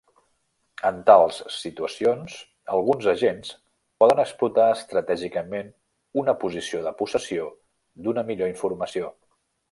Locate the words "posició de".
6.45-6.95